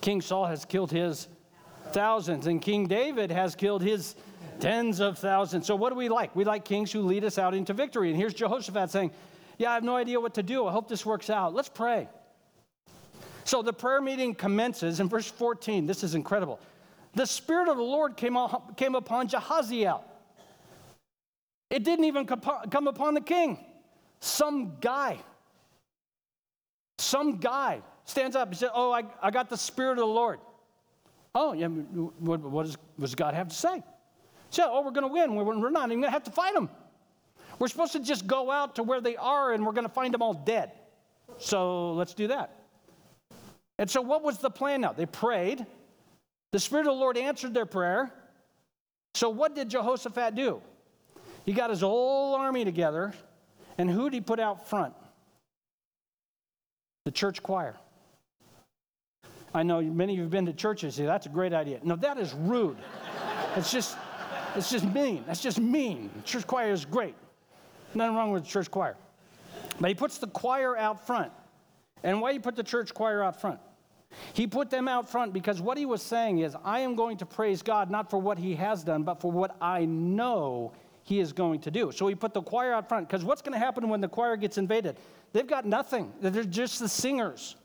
[0.00, 1.28] King Saul has killed his
[1.92, 4.16] thousands, and King David has killed his
[4.58, 5.66] tens of thousands.
[5.66, 6.34] So, what do we like?
[6.34, 8.08] We like kings who lead us out into victory.
[8.08, 9.10] And here's Jehoshaphat saying,
[9.58, 10.66] Yeah, I have no idea what to do.
[10.66, 11.54] I hope this works out.
[11.54, 12.08] Let's pray.
[13.44, 15.86] So, the prayer meeting commences in verse 14.
[15.86, 16.58] This is incredible
[17.14, 18.36] the Spirit of the Lord came,
[18.76, 20.02] came upon Jahaziel.
[21.70, 23.58] It didn't even come upon the king.
[24.20, 25.18] Some guy,
[26.98, 30.38] some guy stands up and says, Oh, I, I got the Spirit of the Lord.
[31.34, 33.82] Oh, yeah, what, what, what does God have to say?
[34.50, 35.34] So, oh, we're going to win.
[35.34, 36.68] We're, we're not even going to have to fight them.
[37.58, 40.12] We're supposed to just go out to where they are and we're going to find
[40.12, 40.72] them all dead.
[41.38, 42.62] So let's do that.
[43.78, 44.92] And so, what was the plan now?
[44.92, 45.64] They prayed.
[46.52, 48.12] The Spirit of the Lord answered their prayer.
[49.14, 50.62] So, what did Jehoshaphat do?
[51.44, 53.12] He got his whole army together,
[53.78, 54.94] and who did he put out front?
[57.04, 57.74] The church choir.
[59.54, 60.96] I know many of you have been to churches.
[60.96, 61.80] That's a great idea.
[61.82, 62.76] No, that is rude.
[63.56, 63.96] it's just,
[64.54, 65.24] it's just mean.
[65.26, 66.10] That's just mean.
[66.24, 67.14] Church choir is great.
[67.94, 68.96] Nothing wrong with the church choir.
[69.80, 71.32] But he puts the choir out front.
[72.02, 73.60] And why you put the church choir out front?
[74.32, 77.26] He put them out front because what he was saying is, I am going to
[77.26, 80.72] praise God not for what he has done, but for what I know
[81.04, 81.92] he is going to do.
[81.92, 84.36] So he put the choir out front because what's going to happen when the choir
[84.36, 84.96] gets invaded?
[85.32, 87.56] They've got nothing, they're just the singers.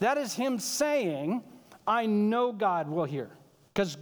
[0.00, 1.42] That is him saying,
[1.86, 3.30] I know God will hear
[3.74, 3.96] because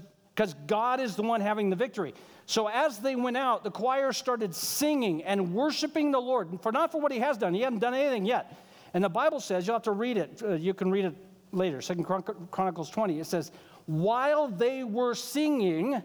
[0.66, 2.14] God is the one having the victory.
[2.46, 6.92] So as they went out, the choir started singing and worshiping the Lord, for not
[6.92, 7.54] for what he has done.
[7.54, 8.54] He hadn't done anything yet.
[8.94, 10.40] And the Bible says, you'll have to read it.
[10.42, 11.14] Uh, you can read it
[11.52, 12.04] later, Second
[12.50, 13.52] Chronicles 20, it says,
[13.86, 16.02] while they were singing,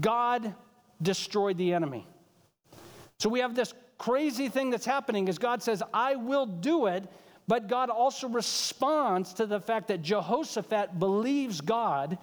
[0.00, 0.54] God
[1.02, 2.06] destroyed the enemy.
[3.20, 7.04] So we have this crazy thing that's happening is God says, I will do it,
[7.46, 12.18] but God also responds to the fact that Jehoshaphat believes God,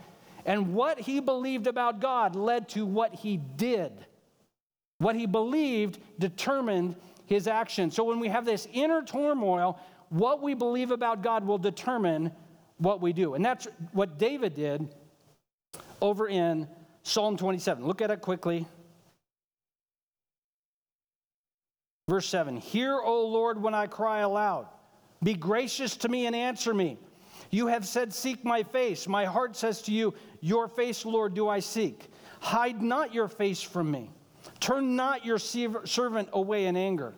[0.45, 3.91] and what he believed about God led to what he did.
[4.97, 7.91] What he believed determined his action.
[7.91, 9.79] So when we have this inner turmoil,
[10.11, 12.31] what we believe about God will determine
[12.77, 13.33] what we do.
[13.33, 14.93] And that's what David did
[16.01, 16.67] over in
[17.03, 17.85] Psalm 27.
[17.85, 18.67] Look at it quickly.
[22.09, 24.67] Verse 7 Hear, O Lord, when I cry aloud.
[25.23, 26.97] Be gracious to me and answer me.
[27.49, 29.07] You have said, Seek my face.
[29.07, 32.11] My heart says to you, Your face, Lord, do I seek.
[32.41, 34.09] Hide not your face from me.
[34.59, 37.13] Turn not your servant away in anger.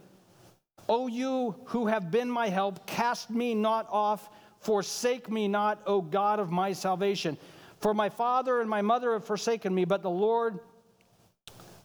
[0.89, 6.01] O you who have been my help, cast me not off, forsake me not, O
[6.01, 7.37] God of my salvation.
[7.79, 10.59] For my father and my mother have forsaken me, but the Lord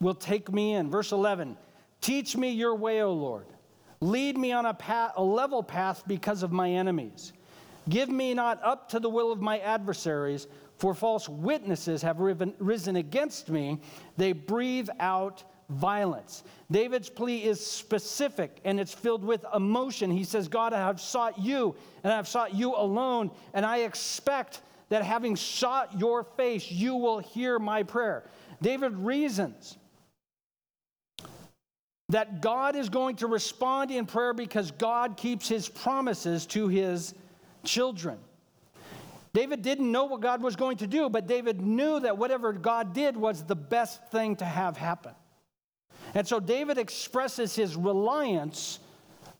[0.00, 0.90] will take me in.
[0.90, 1.56] Verse 11
[2.00, 3.46] Teach me your way, O Lord.
[4.00, 7.32] Lead me on a, path, a level path because of my enemies.
[7.88, 12.96] Give me not up to the will of my adversaries, for false witnesses have risen
[12.96, 13.80] against me.
[14.16, 16.44] They breathe out violence.
[16.70, 20.10] David's plea is specific and it's filled with emotion.
[20.10, 23.78] He says, God, I have sought you and I have sought you alone, and I
[23.78, 28.24] expect that having sought your face, you will hear my prayer.
[28.62, 29.76] David reasons
[32.08, 37.12] that God is going to respond in prayer because God keeps his promises to his
[37.64, 38.18] children.
[39.34, 42.94] David didn't know what God was going to do, but David knew that whatever God
[42.94, 45.12] did was the best thing to have happen.
[46.18, 48.80] And so David expresses his reliance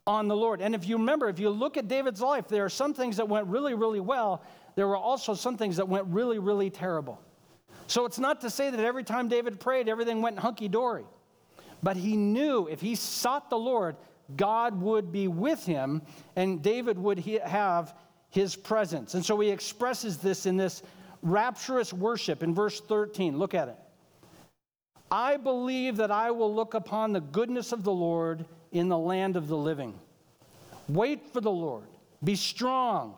[0.07, 0.61] on the Lord.
[0.61, 3.29] And if you remember, if you look at David's life, there are some things that
[3.29, 4.45] went really, really well.
[4.77, 7.21] There were also some things that went really, really terrible.
[7.89, 11.03] So it's not to say that every time David prayed, everything went hunky dory.
[11.83, 13.97] But he knew if he sought the Lord,
[14.37, 16.01] God would be with him
[16.37, 17.93] and David would have
[18.31, 19.15] his presence.
[19.15, 20.85] And so he expresses this in this
[21.23, 23.37] rapturous worship in verse 13.
[23.37, 23.79] Look at it.
[25.11, 29.37] I believe that I will look upon the goodness of the Lord in the land
[29.37, 29.99] of the living.
[30.89, 31.87] Wait for the Lord.
[32.23, 33.15] Be strong.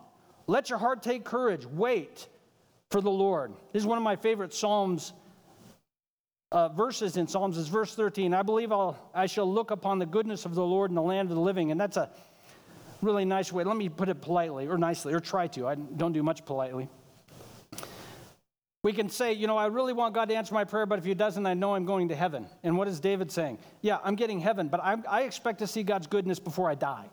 [0.47, 1.67] Let your heart take courage.
[1.67, 2.29] Wait
[2.91, 3.53] for the Lord.
[3.73, 5.13] This is one of my favorite Psalms
[6.53, 8.35] uh, verses in Psalms is verse 13.
[8.35, 11.31] I believe I'll, I shall look upon the goodness of the Lord in the land
[11.31, 11.71] of the living.
[11.71, 12.11] And that's a
[13.03, 13.63] really nice way.
[13.65, 15.69] Let me put it politely or nicely, or try to.
[15.69, 16.89] I don't do much politely.
[18.83, 21.05] We can say, you know, I really want God to answer my prayer, but if
[21.05, 22.47] He doesn't, I know I'm going to heaven.
[22.63, 23.59] And what is David saying?
[23.83, 27.11] Yeah, I'm getting heaven, but I'm, i expect to see God's goodness before I die.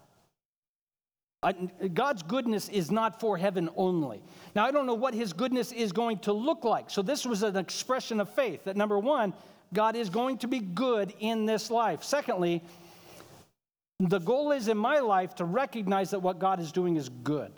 [1.44, 1.54] I,
[1.94, 4.24] God's goodness is not for heaven only.
[4.56, 6.90] Now, I don't know what his goodness is going to look like.
[6.90, 9.34] So, this was an expression of faith that number one,
[9.74, 12.04] God is going to be good in this life.
[12.04, 12.64] Secondly,
[14.00, 17.52] the goal is in my life to recognize that what God is doing is good,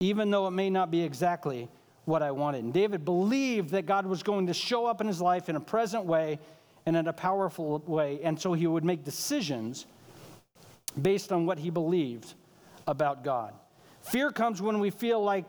[0.00, 1.68] even though it may not be exactly
[2.10, 2.64] what I wanted.
[2.64, 5.60] And David believed that God was going to show up in his life in a
[5.60, 6.38] present way
[6.84, 9.86] and in a powerful way, and so he would make decisions
[11.00, 12.34] based on what he believed
[12.86, 13.54] about God.
[14.02, 15.44] Fear comes when we feel like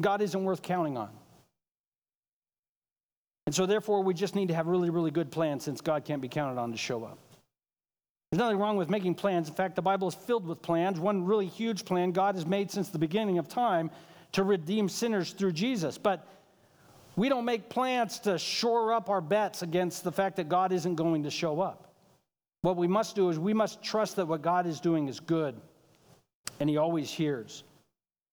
[0.00, 1.10] God isn't worth counting on.
[3.46, 6.20] And so, therefore, we just need to have really, really good plans since God can't
[6.20, 7.18] be counted on to show up.
[8.30, 9.48] There's nothing wrong with making plans.
[9.48, 11.00] In fact, the Bible is filled with plans.
[11.00, 13.90] One really huge plan God has made since the beginning of time
[14.32, 15.98] to redeem sinners through Jesus.
[15.98, 16.26] But
[17.16, 20.94] we don't make plans to shore up our bets against the fact that God isn't
[20.94, 21.92] going to show up.
[22.62, 25.60] What we must do is we must trust that what God is doing is good,
[26.60, 27.64] and He always hears.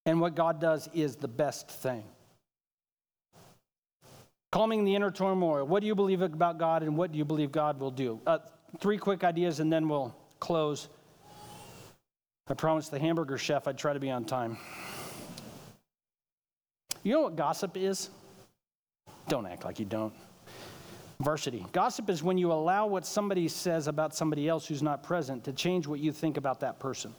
[0.05, 2.03] And what God does is the best thing.
[4.51, 5.65] Calming the inner turmoil.
[5.65, 8.19] What do you believe about God, and what do you believe God will do?
[8.25, 8.39] Uh,
[8.79, 10.89] three quick ideas, and then we'll close.
[12.47, 14.57] I promised the hamburger chef I'd try to be on time.
[17.05, 18.09] You know what gossip is?
[19.27, 20.11] Don't act like you don't.
[21.19, 21.63] Varsity.
[21.71, 25.53] Gossip is when you allow what somebody says about somebody else who's not present to
[25.53, 27.13] change what you think about that person.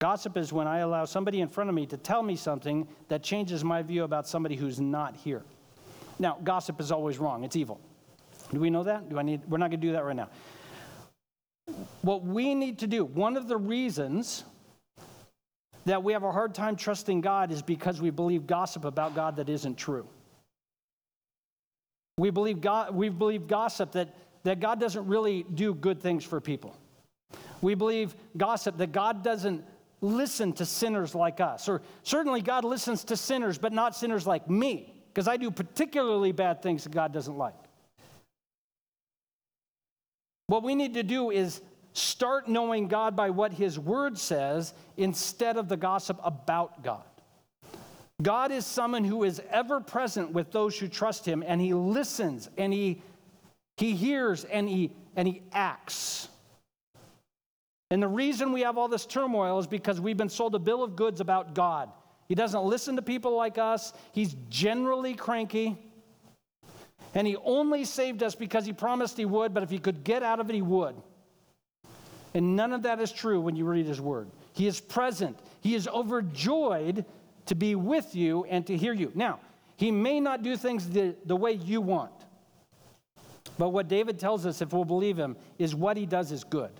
[0.00, 3.22] Gossip is when I allow somebody in front of me to tell me something that
[3.22, 5.42] changes my view about somebody who's not here.
[6.18, 7.44] Now, gossip is always wrong.
[7.44, 7.78] It's evil.
[8.50, 9.10] Do we know that?
[9.10, 10.30] Do I need we're not going to do that right now.
[12.00, 14.44] What we need to do, one of the reasons
[15.90, 19.34] that we have a hard time trusting God is because we believe gossip about God
[19.36, 20.06] that isn't true.
[22.16, 24.14] We believe, God, we believe gossip that,
[24.44, 26.76] that God doesn't really do good things for people.
[27.60, 29.64] We believe gossip that God doesn't
[30.00, 31.68] listen to sinners like us.
[31.68, 36.30] Or certainly God listens to sinners, but not sinners like me, because I do particularly
[36.30, 37.54] bad things that God doesn't like.
[40.46, 41.60] What we need to do is
[41.92, 47.04] start knowing God by what His Word says instead of the gossip about God.
[48.22, 52.50] God is someone who is ever present with those who trust him, and he listens
[52.58, 53.02] and he
[53.78, 56.28] He hears and he, and he acts.
[57.90, 60.82] And the reason we have all this turmoil is because we've been sold a bill
[60.84, 61.88] of goods about God.
[62.28, 65.78] He doesn't listen to people like us, he's generally cranky.
[67.14, 70.22] And he only saved us because he promised he would, but if he could get
[70.22, 70.94] out of it, he would.
[72.34, 74.28] And none of that is true when you read his word.
[74.52, 77.04] He is present, he is overjoyed
[77.46, 79.10] to be with you and to hear you.
[79.14, 79.40] Now,
[79.76, 82.12] he may not do things the, the way you want,
[83.58, 86.70] but what David tells us, if we'll believe him, is what he does is good,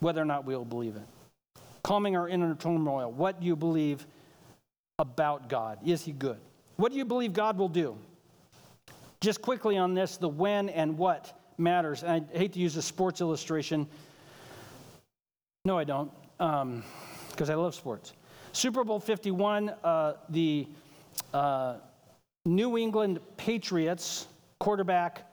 [0.00, 1.62] whether or not we'll believe it.
[1.82, 3.10] Calming our inner turmoil.
[3.10, 4.06] What do you believe
[4.98, 5.78] about God?
[5.86, 6.38] Is he good?
[6.76, 7.96] What do you believe God will do?
[9.20, 12.02] Just quickly on this the when and what matters.
[12.02, 13.86] And I hate to use a sports illustration.
[15.64, 18.12] No, I don't, because um, I love sports.
[18.52, 20.66] Super Bowl 51, uh, the
[21.34, 21.76] uh,
[22.46, 24.26] New England Patriots
[24.58, 25.26] quarterback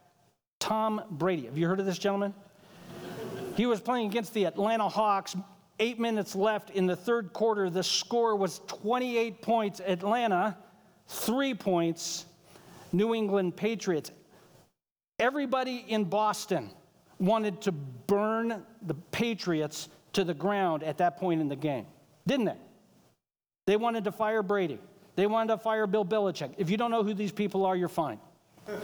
[0.59, 1.45] Tom Brady.
[1.45, 2.34] Have you heard of this gentleman?
[3.55, 5.36] he was playing against the Atlanta Hawks.
[5.80, 7.69] Eight minutes left in the third quarter.
[7.69, 9.82] The score was 28 points.
[9.86, 10.57] Atlanta,
[11.07, 12.26] three points.
[12.91, 14.11] New England Patriots.
[15.20, 16.72] Everybody in Boston
[17.20, 21.86] wanted to burn the Patriots to the ground at that point in the game,
[22.28, 22.57] didn't they?
[23.68, 24.80] They wanted to fire Brady.
[25.16, 26.53] They wanted to fire Bill Belichick.
[26.57, 28.20] If you don't know who these people are, you're fine.
[28.68, 28.82] and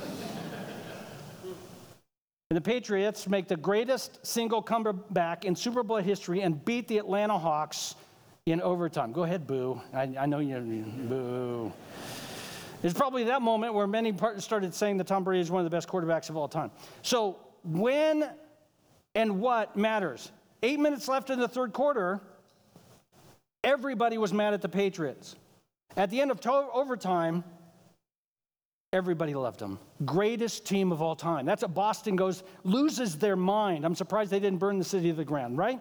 [2.49, 7.37] the Patriots make the greatest single comeback in Super Bowl history and beat the Atlanta
[7.37, 7.95] Hawks
[8.45, 9.11] in overtime.
[9.11, 9.81] Go ahead, boo.
[9.93, 11.73] I, I know you're boo.
[12.83, 15.75] It's probably that moment where many started saying that Tom Brady is one of the
[15.75, 16.71] best quarterbacks of all time.
[17.03, 18.29] So, when
[19.13, 20.31] and what matters?
[20.63, 22.21] Eight minutes left in the third quarter,
[23.63, 25.35] everybody was mad at the Patriots.
[25.97, 27.43] At the end of to- overtime,
[28.93, 29.77] everybody loved them.
[30.05, 31.45] Greatest team of all time.
[31.45, 33.85] That's what Boston goes, loses their mind.
[33.85, 35.79] I'm surprised they didn't burn the city to the ground, right?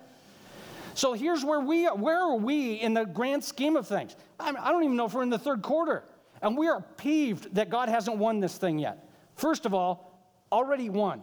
[0.94, 1.94] So here's where we are.
[1.94, 4.16] Where are we in the grand scheme of things?
[4.38, 6.02] I don't even know if we're in the third quarter.
[6.42, 9.08] And we are peeved that God hasn't won this thing yet.
[9.34, 11.22] First of all, already won.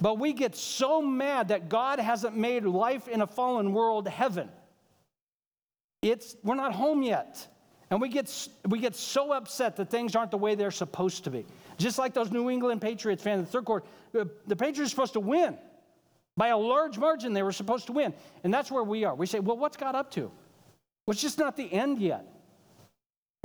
[0.00, 4.48] But we get so mad that God hasn't made life in a fallen world heaven.
[6.02, 7.46] It's, we're not home yet.
[7.90, 11.30] And we get, we get so upset that things aren't the way they're supposed to
[11.30, 11.46] be.
[11.78, 13.86] Just like those New England Patriots fans in the third quarter.
[14.18, 15.56] Uh, the Patriots are supposed to win.
[16.36, 18.12] By a large margin, they were supposed to win.
[18.42, 19.14] And that's where we are.
[19.14, 20.22] We say, well, what's God up to?
[20.22, 22.26] Well, it's just not the end yet.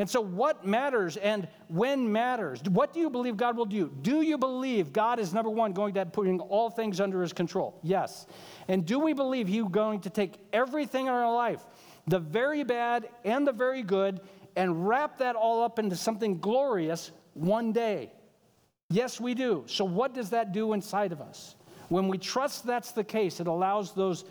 [0.01, 2.59] And so, what matters and when matters?
[2.63, 3.91] What do you believe God will do?
[4.01, 7.77] Do you believe God is number one going to putting all things under His control?
[7.83, 8.25] Yes.
[8.67, 11.63] And do we believe He's going to take everything in our life,
[12.07, 14.21] the very bad and the very good,
[14.55, 18.11] and wrap that all up into something glorious one day?
[18.89, 19.65] Yes, we do.
[19.67, 21.55] So, what does that do inside of us?
[21.89, 24.25] When we trust that's the case, it allows those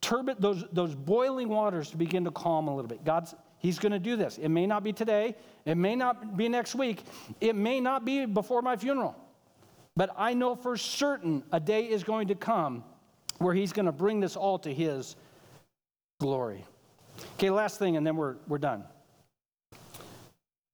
[0.00, 3.04] turbid, those, those boiling waters to begin to calm a little bit.
[3.04, 4.38] God's He's going to do this.
[4.38, 7.04] It may not be today, it may not be next week,
[7.40, 9.14] it may not be before my funeral.
[9.96, 12.82] But I know for certain a day is going to come
[13.38, 15.14] where He's going to bring this all to His
[16.20, 16.64] glory.
[17.34, 18.82] Okay, last thing, and then we're, we're done.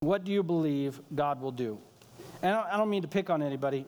[0.00, 1.78] What do you believe God will do?
[2.42, 3.84] And I don't mean to pick on anybody.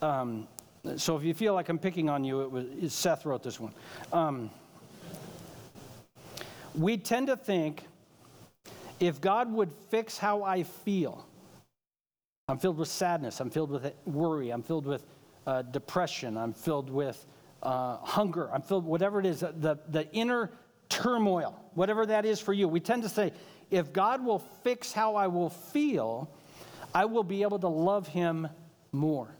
[0.00, 0.48] Um,
[0.96, 3.72] so if you feel like I'm picking on you, it was Seth wrote this one.
[4.12, 4.50] Um,
[6.74, 7.84] we tend to think
[9.02, 11.26] if God would fix how I feel,
[12.46, 15.04] I'm filled with sadness, I'm filled with worry, I'm filled with
[15.44, 17.26] uh, depression, I'm filled with
[17.64, 20.52] uh, hunger, I'm filled, whatever it is, the, the inner
[20.88, 22.68] turmoil, whatever that is for you.
[22.68, 23.32] We tend to say,
[23.72, 26.30] if God will fix how I will feel,
[26.94, 28.46] I will be able to love him
[28.92, 29.34] more.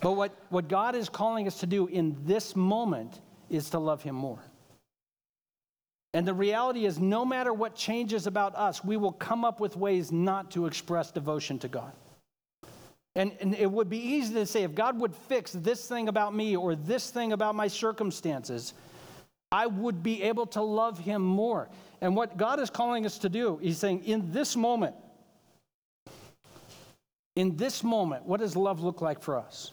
[0.00, 3.20] But what, what God is calling us to do in this moment
[3.50, 4.38] is to love him more.
[6.16, 9.76] And the reality is, no matter what changes about us, we will come up with
[9.76, 11.92] ways not to express devotion to God.
[13.14, 16.34] And, and, it would be easy to say, if God would fix this thing about
[16.34, 18.72] me or this thing about my circumstances,
[19.52, 21.68] I would be able to love Him more.
[22.00, 24.96] And what God is calling us to do, He's saying, in this moment,
[27.34, 29.72] in this moment, what does love look like for us?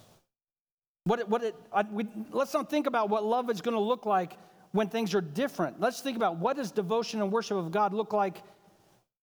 [1.05, 3.81] What it, what it, I, we, let's not think about what love is going to
[3.81, 4.33] look like
[4.73, 5.79] when things are different.
[5.79, 8.43] Let's think about what does devotion and worship of God look like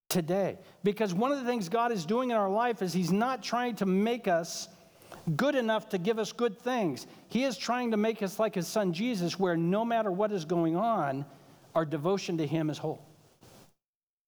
[0.08, 0.58] today?
[0.82, 3.76] Because one of the things God is doing in our life is He's not trying
[3.76, 4.68] to make us
[5.36, 7.06] good enough to give us good things.
[7.28, 10.44] He is trying to make us like His Son Jesus, where no matter what is
[10.46, 11.26] going on,
[11.74, 13.04] our devotion to Him is whole.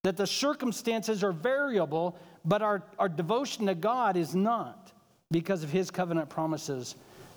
[0.05, 4.93] That the circumstances are variable, but our, our devotion to God is not.
[5.33, 6.95] because of his covenant promises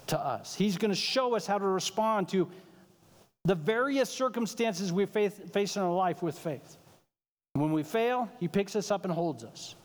[0.07, 0.53] to us.
[0.53, 2.47] He's going to show us how to respond to
[3.45, 6.77] the various circumstances we face in our life with faith.
[7.53, 9.75] When we fail, he picks us up and holds us.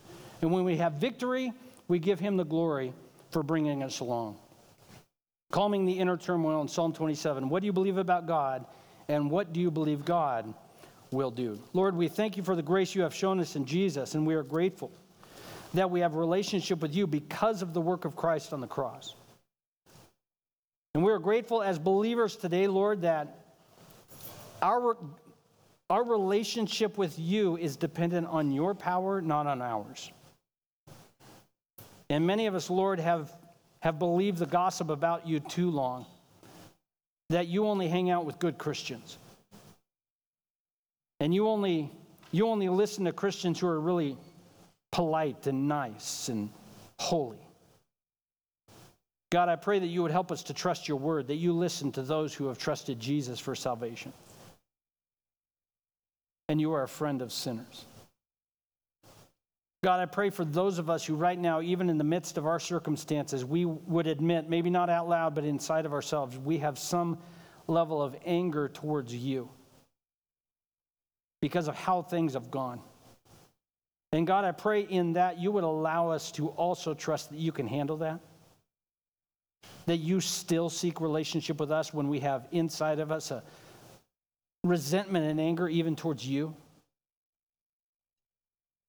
[0.42, 1.52] And when we have victory,
[1.86, 2.92] we give him the glory
[3.30, 4.38] for bringing us along.
[5.52, 7.48] Calming the inner turmoil in Psalm 27.
[7.48, 8.64] What do you believe about God?
[9.08, 10.52] And what do you believe God
[11.11, 11.61] will do?
[11.72, 14.34] Lord, we thank you for the grace you have shown us in Jesus, and we
[14.34, 14.90] are grateful
[15.74, 18.66] that we have a relationship with you because of the work of Christ on the
[18.66, 19.14] cross.
[20.94, 23.39] And we are grateful as believers today, Lord, that
[24.62, 24.96] our,
[25.88, 30.11] our relationship with you is dependent on your power, not on ours.
[32.08, 33.32] And many of us, Lord, have,
[33.80, 36.06] have believed the gossip about you too long
[37.30, 39.16] that you only hang out with good Christians.
[41.20, 41.90] And you only,
[42.32, 44.16] you only listen to Christians who are really
[44.90, 46.50] polite and nice and
[46.98, 47.38] holy.
[49.30, 51.92] God, I pray that you would help us to trust your word, that you listen
[51.92, 54.12] to those who have trusted Jesus for salvation.
[56.51, 57.84] And you are a friend of sinners.
[59.84, 62.44] God, I pray for those of us who, right now, even in the midst of
[62.44, 66.76] our circumstances, we would admit, maybe not out loud, but inside of ourselves, we have
[66.76, 67.18] some
[67.68, 69.48] level of anger towards you
[71.40, 72.80] because of how things have gone.
[74.11, 77.53] And God, I pray in that you would allow us to also trust that you
[77.53, 78.18] can handle that.
[79.86, 83.44] That you still seek relationship with us when we have inside of us a
[84.64, 86.54] resentment and anger even towards you.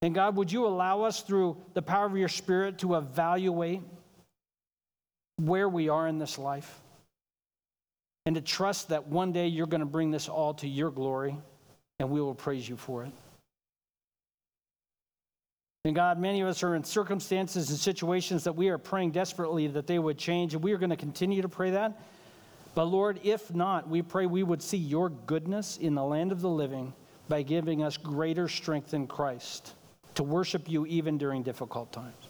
[0.02, 3.82] And God, would you allow us through the power of your Spirit to evaluate
[5.38, 6.80] where we are in this life
[8.26, 11.38] and to trust that one day you're going to bring this all to your glory
[12.00, 13.12] and we will praise you for it.
[15.84, 19.68] And God, many of us are in circumstances and situations that we are praying desperately
[19.68, 22.00] that they would change, and we are going to continue to pray that.
[22.74, 26.42] But Lord, if not, we pray we would see your goodness in the land of
[26.42, 26.94] the living
[27.28, 29.74] by giving us greater strength in Christ
[30.16, 32.30] to worship you even during difficult times.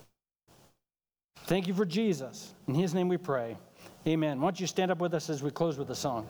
[1.46, 2.54] Thank you for Jesus.
[2.68, 3.58] In his name we pray.
[4.08, 4.40] Amen.
[4.40, 6.26] Why don't you stand up with us as we close with a song?